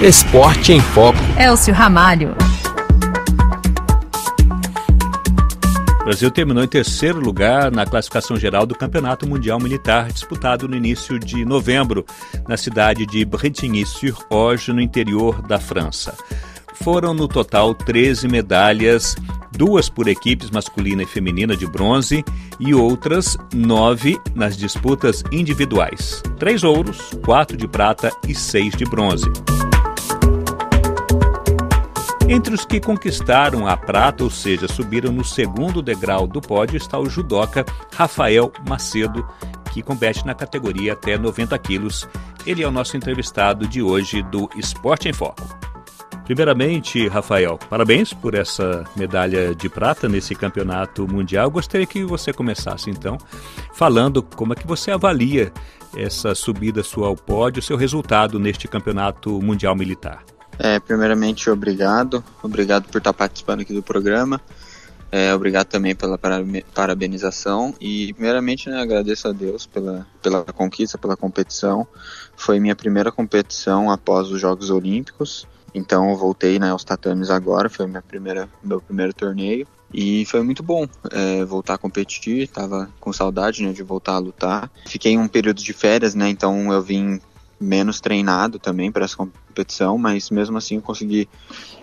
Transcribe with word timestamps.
Esporte 0.00 0.72
em 0.72 0.80
Foco. 0.80 1.18
Elcio 1.38 1.72
Ramalho. 1.72 2.34
O 6.00 6.04
Brasil 6.04 6.28
terminou 6.30 6.64
em 6.64 6.68
terceiro 6.68 7.20
lugar 7.20 7.70
na 7.70 7.86
classificação 7.86 8.36
geral 8.36 8.66
do 8.66 8.74
Campeonato 8.74 9.28
Mundial 9.28 9.60
Militar, 9.60 10.10
disputado 10.10 10.66
no 10.66 10.74
início 10.74 11.20
de 11.20 11.44
novembro, 11.44 12.04
na 12.48 12.56
cidade 12.56 13.06
de 13.06 13.24
Bretigny-sur-Orge, 13.24 14.72
no 14.72 14.80
interior 14.80 15.40
da 15.42 15.60
França. 15.60 16.16
Foram 16.82 17.14
no 17.14 17.28
total 17.28 17.72
13 17.72 18.26
medalhas, 18.26 19.14
duas 19.52 19.88
por 19.88 20.08
equipes 20.08 20.50
masculina 20.50 21.04
e 21.04 21.06
feminina 21.06 21.56
de 21.56 21.66
bronze 21.66 22.24
e 22.58 22.74
outras 22.74 23.36
nove 23.54 24.18
nas 24.34 24.56
disputas 24.56 25.22
individuais. 25.30 26.20
Três 26.40 26.64
ouros, 26.64 26.98
quatro 27.24 27.56
de 27.56 27.68
prata 27.68 28.10
e 28.26 28.34
seis 28.34 28.74
de 28.74 28.84
bronze. 28.84 29.30
Entre 32.32 32.54
os 32.54 32.64
que 32.64 32.80
conquistaram 32.80 33.66
a 33.68 33.76
prata, 33.76 34.24
ou 34.24 34.30
seja, 34.30 34.66
subiram 34.66 35.12
no 35.12 35.22
segundo 35.22 35.82
degrau 35.82 36.26
do 36.26 36.40
pódio, 36.40 36.78
está 36.78 36.98
o 36.98 37.04
judoca 37.04 37.62
Rafael 37.94 38.50
Macedo, 38.66 39.22
que 39.70 39.82
compete 39.82 40.24
na 40.24 40.34
categoria 40.34 40.94
até 40.94 41.18
90 41.18 41.58
quilos. 41.58 42.08
Ele 42.46 42.62
é 42.62 42.66
o 42.66 42.70
nosso 42.70 42.96
entrevistado 42.96 43.68
de 43.68 43.82
hoje 43.82 44.22
do 44.22 44.48
Esporte 44.56 45.10
em 45.10 45.12
Foco. 45.12 45.46
Primeiramente, 46.24 47.06
Rafael, 47.06 47.58
parabéns 47.68 48.14
por 48.14 48.32
essa 48.32 48.82
medalha 48.96 49.54
de 49.54 49.68
prata 49.68 50.08
nesse 50.08 50.34
campeonato 50.34 51.06
mundial. 51.06 51.50
Gostaria 51.50 51.86
que 51.86 52.02
você 52.02 52.32
começasse 52.32 52.88
então 52.88 53.18
falando 53.74 54.22
como 54.22 54.54
é 54.54 54.56
que 54.56 54.66
você 54.66 54.90
avalia 54.90 55.52
essa 55.94 56.34
subida 56.34 56.82
sua 56.82 57.08
ao 57.08 57.14
pódio, 57.14 57.60
seu 57.60 57.76
resultado 57.76 58.38
neste 58.40 58.66
campeonato 58.66 59.38
mundial 59.42 59.76
militar. 59.76 60.24
É, 60.64 60.78
primeiramente, 60.78 61.50
obrigado. 61.50 62.22
Obrigado 62.40 62.88
por 62.88 62.98
estar 62.98 63.12
participando 63.12 63.62
aqui 63.62 63.74
do 63.74 63.82
programa. 63.82 64.40
É, 65.10 65.34
obrigado 65.34 65.66
também 65.66 65.92
pela 65.92 66.16
parabenização. 66.72 67.74
E, 67.80 68.12
primeiramente, 68.12 68.70
né, 68.70 68.80
agradeço 68.80 69.26
a 69.26 69.32
Deus 69.32 69.66
pela, 69.66 70.06
pela 70.22 70.44
conquista, 70.44 70.96
pela 70.96 71.16
competição. 71.16 71.84
Foi 72.36 72.60
minha 72.60 72.76
primeira 72.76 73.10
competição 73.10 73.90
após 73.90 74.30
os 74.30 74.40
Jogos 74.40 74.70
Olímpicos. 74.70 75.48
Então, 75.74 76.10
eu 76.10 76.16
voltei 76.16 76.60
né, 76.60 76.70
aos 76.70 76.84
tatames 76.84 77.28
agora. 77.28 77.68
Foi 77.68 77.88
minha 77.88 78.00
primeira, 78.00 78.48
meu 78.62 78.80
primeiro 78.80 79.12
torneio. 79.12 79.66
E 79.92 80.24
foi 80.26 80.44
muito 80.44 80.62
bom 80.62 80.86
é, 81.10 81.44
voltar 81.44 81.74
a 81.74 81.78
competir. 81.78 82.46
Tava 82.46 82.88
com 83.00 83.12
saudade 83.12 83.64
né, 83.64 83.72
de 83.72 83.82
voltar 83.82 84.12
a 84.12 84.18
lutar. 84.18 84.70
Fiquei 84.86 85.18
um 85.18 85.26
período 85.26 85.60
de 85.60 85.72
férias, 85.72 86.14
né? 86.14 86.28
Então, 86.28 86.72
eu 86.72 86.80
vim 86.80 87.20
menos 87.62 88.00
treinado 88.00 88.58
também 88.58 88.90
para 88.90 89.04
essa 89.04 89.16
competição, 89.16 89.96
mas 89.96 90.30
mesmo 90.30 90.58
assim 90.58 90.76
eu 90.76 90.82
consegui 90.82 91.28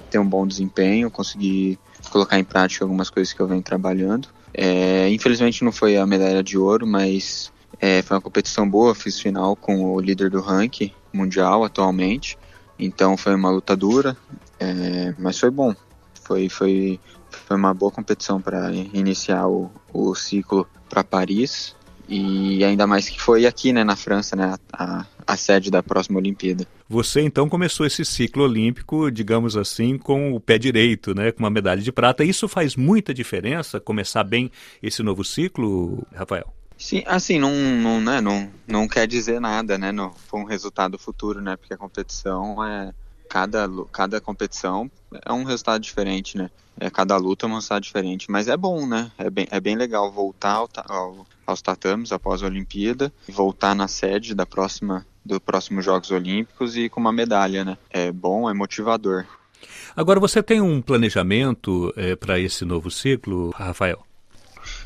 ter 0.10 0.20
um 0.20 0.28
bom 0.28 0.46
desempenho, 0.46 1.10
consegui 1.10 1.80
colocar 2.12 2.38
em 2.40 2.44
prática 2.44 2.84
algumas 2.84 3.10
coisas 3.10 3.34
que 3.34 3.40
eu 3.40 3.48
venho 3.48 3.62
trabalhando. 3.62 4.28
É, 4.54 5.10
infelizmente 5.10 5.64
não 5.64 5.72
foi 5.72 5.98
a 5.98 6.06
medalha 6.06 6.44
de 6.44 6.58
ouro, 6.58 6.86
mas 6.86 7.52
é, 7.80 8.02
foi 8.02 8.18
uma 8.18 8.22
competição 8.22 8.70
boa. 8.70 8.96
Fiz 8.96 9.20
final 9.20 9.56
com 9.56 9.94
o 9.94 10.00
líder 10.00 10.30
do 10.30 10.42
ranking 10.42 10.92
mundial 11.14 11.64
atualmente, 11.64 12.38
então 12.78 13.18
foi 13.18 13.34
uma 13.36 13.50
luta 13.50 13.76
dura, 13.76 14.16
é, 14.60 15.14
mas 15.18 15.40
foi 15.40 15.50
bom. 15.50 15.74
Foi, 16.24 16.48
foi, 16.50 17.00
foi 17.30 17.58
uma 17.58 17.74
boa 17.74 17.92
competição 17.92 18.40
para 18.40 18.72
iniciar 18.72 19.48
o, 19.48 19.72
o 19.92 20.14
ciclo 20.14 20.68
para 20.88 21.04
Paris 21.04 21.76
e 22.08 22.64
ainda 22.64 22.88
mais 22.88 23.08
que 23.08 23.22
foi 23.22 23.46
aqui, 23.46 23.72
né, 23.72 23.84
na 23.84 23.96
França, 23.96 24.36
né, 24.36 24.56
a, 24.74 25.02
a 25.02 25.06
sede 25.36 25.70
da 25.70 25.84
próxima 25.84 26.20
Olimpíada. 26.20 26.66
Você 26.88 27.22
então 27.22 27.48
começou 27.48 27.86
esse 27.86 28.04
ciclo 28.04 28.44
olímpico, 28.44 29.12
digamos 29.12 29.56
assim, 29.56 29.98
com 29.98 30.34
o 30.34 30.40
pé 30.40 30.58
direito, 30.58 31.14
né, 31.14 31.32
com 31.32 31.40
uma 31.40 31.50
medalha 31.50 31.82
de 31.82 31.92
prata. 31.92 32.24
Isso 32.24 32.48
faz 32.48 32.76
muita 32.76 33.14
diferença, 33.14 33.80
começar 33.80 34.24
bem 34.24 34.52
esse 34.82 35.04
novo 35.04 35.24
ciclo, 35.24 36.06
Rafael? 36.14 36.54
Sim, 36.78 37.04
assim, 37.06 37.38
não, 37.38 37.54
não, 37.54 38.00
né, 38.00 38.22
não, 38.22 38.50
não 38.66 38.88
quer 38.88 39.06
dizer 39.06 39.42
nada, 39.42 39.78
né, 39.78 39.92
não, 39.92 40.14
foi 40.14 40.40
um 40.40 40.46
resultado 40.46 40.98
futuro, 40.98 41.42
né, 41.42 41.58
porque 41.58 41.74
a 41.74 41.78
competição 41.78 42.64
é, 42.64 42.94
cada, 43.30 43.70
cada 43.92 44.20
competição 44.20 44.90
é 45.26 45.32
um 45.32 45.44
resultado 45.44 45.82
diferente, 45.82 46.38
né? 46.38 46.50
É, 46.80 46.90
cada 46.90 47.18
luta 47.18 47.46
é 47.46 47.50
um 47.50 47.56
resultado 47.56 47.84
diferente. 47.84 48.32
Mas 48.32 48.48
é 48.48 48.58
bom, 48.58 48.88
né? 48.88 49.12
É 49.18 49.30
bem, 49.30 49.48
é 49.52 49.60
bem 49.60 49.76
legal 49.76 50.12
voltar 50.12 50.54
ao, 50.54 50.70
ao, 50.88 51.28
aos 51.46 51.62
tatames 51.62 52.12
após 52.12 52.42
a 52.42 52.48
Olimpíada, 52.48 53.14
voltar 53.28 53.76
na 53.76 53.88
sede 53.88 54.34
da 54.34 54.46
próxima 54.46 55.06
do 55.26 55.40
próximo 55.40 55.82
Jogos 55.82 56.12
Olímpicos 56.12 56.76
e 56.76 56.90
com 56.90 57.00
uma 57.00 57.12
medalha, 57.12 57.64
né? 57.64 57.78
É 57.90 58.12
bom, 58.12 58.50
é 58.50 58.54
motivador. 58.54 59.26
Agora 59.96 60.20
você 60.20 60.42
tem 60.42 60.62
um 60.62 60.82
planejamento 60.82 61.94
é, 61.96 62.16
para 62.16 62.40
esse 62.40 62.64
novo 62.64 62.90
ciclo, 62.90 63.52
Rafael? 63.52 64.06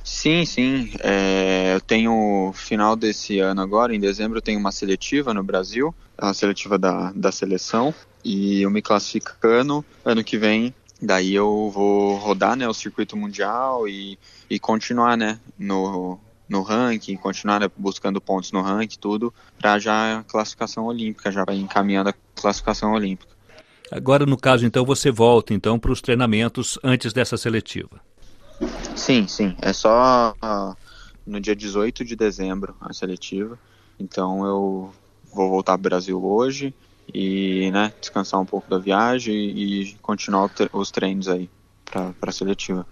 Sim, 0.04 0.46
sim. 0.46 0.92
É, 1.00 1.74
eu 1.76 1.82
tenho 1.82 2.52
final 2.54 2.96
desse 2.96 3.40
ano 3.40 3.62
agora, 3.62 3.96
em 3.96 4.00
dezembro, 4.00 4.38
eu 4.38 4.42
tenho 4.42 4.60
uma 4.60 4.72
seletiva 4.72 5.34
no 5.34 5.44
Brasil, 5.44 5.94
uma 6.22 6.34
seletiva 6.34 6.78
da, 6.78 7.12
da 7.14 7.32
seleção, 7.32 7.94
e 8.24 8.62
eu 8.62 8.70
me 8.70 8.82
classificando 8.82 9.84
ano 10.04 10.24
que 10.24 10.38
vem. 10.38 10.74
Daí 11.02 11.36
eu 11.36 11.70
vou 11.74 12.16
rodar 12.16 12.56
né, 12.56 12.68
o 12.68 12.74
circuito 12.74 13.18
mundial 13.18 13.88
e, 13.88 14.18
e 14.50 14.58
continuar 14.58 15.18
né, 15.18 15.40
no, 15.60 16.18
no 16.54 16.62
ranking, 16.62 17.18
continuar 17.18 17.60
né, 17.60 17.70
buscando 17.76 18.22
pontos 18.22 18.52
no 18.52 18.62
ranking, 18.62 18.98
tudo, 19.00 19.34
para 19.60 19.80
já 19.80 20.24
classificação 20.28 20.86
olímpica, 20.86 21.32
já 21.32 21.44
encaminhando 21.50 22.10
a 22.10 22.14
classificação 22.36 22.94
olímpica. 22.94 23.34
Agora, 23.92 24.26
no 24.26 24.38
caso, 24.38 24.66
então, 24.66 24.86
você 24.86 25.12
volta 25.12 25.54
então 25.54 25.78
para 25.78 25.92
os 25.92 26.02
treinamentos 26.02 26.80
antes 26.84 27.12
dessa 27.12 27.36
seletiva? 27.38 28.00
Sim, 28.96 29.28
sim. 29.28 29.56
É 29.62 29.74
só 29.74 30.34
uh, 30.42 30.76
no 31.26 31.40
dia 31.40 31.56
18 31.56 32.06
de 32.06 32.16
dezembro 32.16 32.76
a 32.80 32.94
seletiva. 32.94 33.58
Então 34.00 34.46
eu 34.46 34.94
vou 35.34 35.50
voltar 35.50 35.74
para 35.74 35.80
o 35.80 35.90
Brasil 35.90 36.24
hoje 36.24 36.74
e 37.14 37.70
né, 37.72 37.92
descansar 38.00 38.40
um 38.40 38.46
pouco 38.46 38.70
da 38.70 38.78
viagem 38.78 39.36
e 39.36 39.96
continuar 40.02 40.50
os 40.72 40.92
treinos 40.92 41.28
aí 41.28 41.50
para 41.86 42.14
a 42.22 42.32
seletiva. 42.32 42.86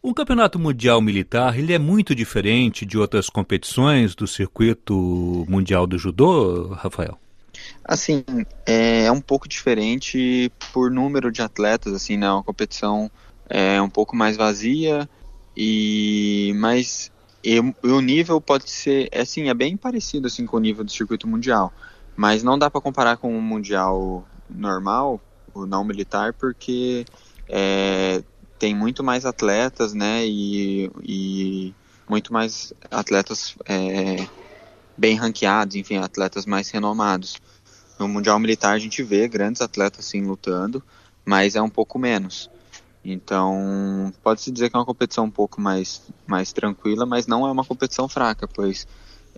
O 0.00 0.14
Campeonato 0.14 0.58
Mundial 0.58 1.00
Militar 1.00 1.58
ele 1.58 1.72
é 1.72 1.78
muito 1.78 2.14
diferente 2.14 2.86
de 2.86 2.96
outras 2.96 3.28
competições 3.28 4.14
do 4.14 4.28
circuito 4.28 4.94
mundial 5.48 5.86
do 5.86 5.98
judô, 5.98 6.68
Rafael? 6.68 7.18
Assim, 7.84 8.24
é, 8.64 9.06
é 9.06 9.12
um 9.12 9.20
pouco 9.20 9.48
diferente 9.48 10.52
por 10.72 10.88
número 10.88 11.32
de 11.32 11.42
atletas, 11.42 11.92
assim, 11.92 12.16
né? 12.16 12.30
Uma 12.30 12.44
competição 12.44 13.10
é 13.48 13.82
um 13.82 13.90
pouco 13.90 14.14
mais 14.14 14.36
vazia 14.36 15.08
e 15.56 16.52
mas 16.56 17.10
e, 17.42 17.58
o 17.58 18.00
nível 18.00 18.40
pode 18.40 18.70
ser, 18.70 19.08
é, 19.10 19.22
assim, 19.22 19.48
é 19.48 19.54
bem 19.54 19.76
parecido 19.76 20.28
assim 20.28 20.46
com 20.46 20.58
o 20.58 20.60
nível 20.60 20.84
do 20.84 20.92
circuito 20.92 21.26
mundial, 21.26 21.72
mas 22.16 22.44
não 22.44 22.56
dá 22.56 22.70
para 22.70 22.80
comparar 22.80 23.16
com 23.16 23.36
o 23.36 23.42
mundial 23.42 24.26
normal, 24.48 25.20
o 25.52 25.66
não 25.66 25.82
militar, 25.82 26.32
porque 26.34 27.04
é, 27.48 28.22
tem 28.58 28.74
muito 28.74 29.04
mais 29.04 29.24
atletas, 29.24 29.94
né? 29.94 30.26
E, 30.26 30.90
e 31.02 31.74
muito 32.08 32.32
mais 32.32 32.72
atletas 32.90 33.54
é, 33.66 34.26
bem 34.96 35.16
ranqueados, 35.16 35.76
enfim, 35.76 35.96
atletas 35.96 36.46
mais 36.46 36.70
renomados. 36.70 37.40
No 37.98 38.08
Mundial 38.08 38.38
Militar 38.38 38.74
a 38.74 38.78
gente 38.78 39.02
vê 39.02 39.28
grandes 39.28 39.60
atletas 39.60 40.04
sim 40.04 40.22
lutando, 40.22 40.82
mas 41.24 41.56
é 41.56 41.62
um 41.62 41.70
pouco 41.70 41.98
menos. 41.98 42.50
Então, 43.04 44.12
pode-se 44.22 44.50
dizer 44.50 44.70
que 44.70 44.76
é 44.76 44.78
uma 44.78 44.84
competição 44.84 45.24
um 45.24 45.30
pouco 45.30 45.60
mais, 45.60 46.02
mais 46.26 46.52
tranquila, 46.52 47.06
mas 47.06 47.26
não 47.26 47.46
é 47.46 47.50
uma 47.50 47.64
competição 47.64 48.08
fraca, 48.08 48.46
pois 48.46 48.86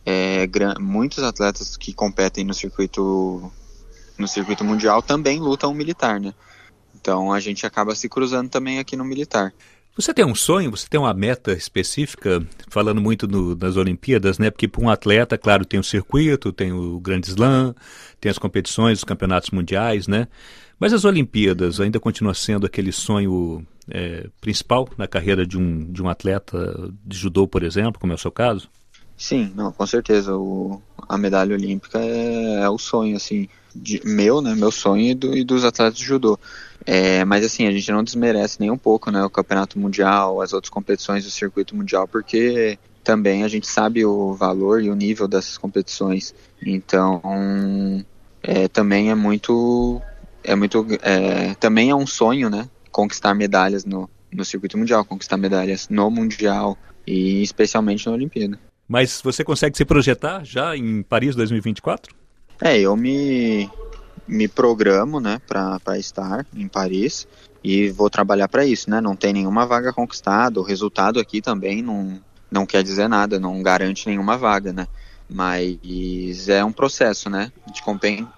é, 0.04 0.46
muitos 0.78 1.22
atletas 1.22 1.76
que 1.76 1.92
competem 1.92 2.44
no 2.44 2.54
circuito 2.54 3.52
no 4.18 4.28
circuito 4.28 4.62
mundial 4.64 5.00
também 5.00 5.40
lutam 5.40 5.72
militar, 5.72 6.20
né? 6.20 6.34
Então 7.10 7.32
a 7.32 7.40
gente 7.40 7.66
acaba 7.66 7.92
se 7.96 8.08
cruzando 8.08 8.48
também 8.48 8.78
aqui 8.78 8.96
no 8.96 9.04
militar. 9.04 9.52
Você 9.96 10.14
tem 10.14 10.24
um 10.24 10.34
sonho, 10.34 10.70
você 10.70 10.86
tem 10.88 11.00
uma 11.00 11.12
meta 11.12 11.52
específica, 11.52 12.40
falando 12.68 13.00
muito 13.00 13.26
no, 13.26 13.56
nas 13.56 13.76
Olimpíadas, 13.76 14.38
né? 14.38 14.48
Porque 14.48 14.68
para 14.68 14.80
um 14.80 14.88
atleta, 14.88 15.36
claro, 15.36 15.64
tem 15.64 15.80
o 15.80 15.82
circuito, 15.82 16.52
tem 16.52 16.72
o 16.72 17.00
Grande 17.00 17.26
Slam, 17.26 17.74
tem 18.20 18.30
as 18.30 18.38
competições, 18.38 18.98
os 18.98 19.04
campeonatos 19.04 19.50
mundiais, 19.50 20.06
né? 20.06 20.28
Mas 20.78 20.92
as 20.92 21.04
Olimpíadas 21.04 21.80
ainda 21.80 21.98
continua 21.98 22.32
sendo 22.32 22.64
aquele 22.64 22.92
sonho 22.92 23.66
é, 23.90 24.28
principal 24.40 24.88
na 24.96 25.08
carreira 25.08 25.44
de 25.44 25.58
um, 25.58 25.92
de 25.92 26.00
um 26.00 26.08
atleta 26.08 26.94
de 27.04 27.18
judô, 27.18 27.48
por 27.48 27.64
exemplo, 27.64 28.00
como 28.00 28.12
é 28.12 28.14
o 28.14 28.18
seu 28.18 28.30
caso? 28.30 28.70
Sim, 29.16 29.52
não, 29.56 29.72
com 29.72 29.84
certeza. 29.84 30.36
O, 30.36 30.80
a 31.10 31.18
medalha 31.18 31.56
olímpica 31.56 31.98
é, 31.98 32.62
é 32.62 32.68
o 32.68 32.78
sonho, 32.78 33.16
assim, 33.16 33.48
de, 33.74 34.00
meu, 34.04 34.40
né? 34.40 34.54
Meu 34.54 34.70
sonho 34.70 35.10
e, 35.10 35.14
do, 35.14 35.36
e 35.36 35.42
dos 35.42 35.64
atletas 35.64 35.98
de 35.98 36.04
judô. 36.04 36.38
É, 36.86 37.24
mas 37.24 37.44
assim, 37.44 37.66
a 37.66 37.72
gente 37.72 37.90
não 37.90 38.04
desmerece 38.04 38.58
nem 38.60 38.70
um 38.70 38.78
pouco 38.78 39.10
né, 39.10 39.22
o 39.24 39.28
campeonato 39.28 39.78
mundial, 39.78 40.40
as 40.40 40.52
outras 40.52 40.70
competições 40.70 41.24
do 41.24 41.30
circuito 41.30 41.74
mundial, 41.74 42.06
porque 42.06 42.78
também 43.02 43.42
a 43.42 43.48
gente 43.48 43.66
sabe 43.66 44.04
o 44.04 44.34
valor 44.34 44.82
e 44.82 44.88
o 44.88 44.94
nível 44.94 45.26
dessas 45.26 45.58
competições. 45.58 46.32
Então, 46.64 47.20
é, 48.40 48.68
também 48.68 49.10
é 49.10 49.14
muito 49.14 50.00
é 50.44 50.54
muito, 50.54 50.86
é, 51.02 51.54
também 51.54 51.90
é 51.90 51.94
um 51.94 52.06
sonho, 52.06 52.48
né? 52.48 52.68
Conquistar 52.92 53.34
medalhas 53.34 53.84
no, 53.84 54.08
no 54.32 54.44
circuito 54.44 54.78
mundial, 54.78 55.04
conquistar 55.04 55.36
medalhas 55.36 55.88
no 55.88 56.08
mundial 56.08 56.78
e 57.04 57.42
especialmente 57.42 58.06
na 58.06 58.12
Olimpíada. 58.12 58.58
Mas 58.90 59.20
você 59.22 59.44
consegue 59.44 59.76
se 59.76 59.84
projetar 59.84 60.42
já 60.42 60.76
em 60.76 61.00
Paris 61.04 61.36
2024? 61.36 62.12
É, 62.60 62.76
eu 62.76 62.96
me 62.96 63.70
me 64.26 64.48
programo, 64.48 65.20
né, 65.20 65.40
para 65.46 65.96
estar 65.96 66.44
em 66.52 66.66
Paris 66.66 67.26
e 67.62 67.88
vou 67.90 68.10
trabalhar 68.10 68.48
para 68.48 68.66
isso, 68.66 68.90
né? 68.90 69.00
Não 69.00 69.14
tem 69.14 69.32
nenhuma 69.32 69.64
vaga 69.64 69.92
conquistada, 69.92 70.58
o 70.58 70.64
resultado 70.64 71.20
aqui 71.20 71.40
também 71.40 71.82
não 71.82 72.20
não 72.50 72.66
quer 72.66 72.82
dizer 72.82 73.08
nada, 73.08 73.38
não 73.38 73.62
garante 73.62 74.08
nenhuma 74.08 74.36
vaga, 74.36 74.72
né? 74.72 74.88
Mas 75.28 76.48
é 76.48 76.64
um 76.64 76.72
processo, 76.72 77.30
né? 77.30 77.52
De, 77.68 77.80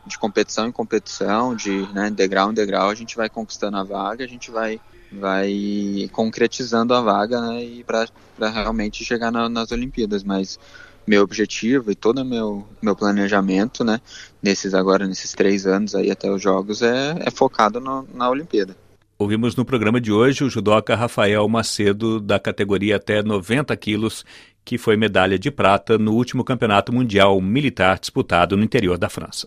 de 0.06 0.18
competição 0.18 0.68
em 0.68 0.72
competição, 0.72 1.56
de 1.56 1.88
né, 1.94 2.10
degrau 2.10 2.50
em 2.50 2.54
degrau, 2.54 2.90
a 2.90 2.94
gente 2.94 3.16
vai 3.16 3.30
conquistando 3.30 3.78
a 3.78 3.84
vaga, 3.84 4.22
a 4.22 4.28
gente 4.28 4.50
vai, 4.50 4.78
vai 5.18 6.08
concretizando 6.12 6.94
a 6.94 7.00
vaga, 7.00 7.40
né? 7.40 7.64
E 7.64 7.84
para 7.84 8.50
realmente 8.50 9.04
chegar 9.04 9.30
na, 9.30 9.48
nas 9.48 9.70
Olimpíadas. 9.72 10.22
Mas 10.24 10.58
meu 11.06 11.22
objetivo 11.22 11.90
e 11.90 11.94
todo 11.94 12.24
meu 12.24 12.66
meu 12.80 12.94
planejamento, 12.96 13.84
né? 13.84 14.00
Nesses 14.42 14.74
agora 14.74 15.06
nesses 15.06 15.32
três 15.32 15.66
anos 15.66 15.94
aí 15.94 16.10
até 16.10 16.30
os 16.30 16.40
jogos 16.40 16.82
é, 16.82 17.16
é 17.20 17.30
focado 17.30 17.80
no, 17.80 18.06
na 18.14 18.30
Olimpíada. 18.30 18.76
Ouvimos 19.18 19.54
no 19.54 19.64
programa 19.64 20.00
de 20.00 20.10
hoje 20.10 20.42
o 20.42 20.50
judoca 20.50 20.96
Rafael 20.96 21.48
Macedo, 21.48 22.18
da 22.18 22.40
categoria 22.40 22.96
até 22.96 23.22
90 23.22 23.76
quilos, 23.76 24.24
que 24.64 24.76
foi 24.76 24.96
medalha 24.96 25.38
de 25.38 25.48
prata 25.48 25.96
no 25.96 26.12
último 26.12 26.42
campeonato 26.42 26.92
mundial 26.92 27.40
militar 27.40 28.00
disputado 28.00 28.56
no 28.56 28.64
interior 28.64 28.98
da 28.98 29.08
França. 29.08 29.46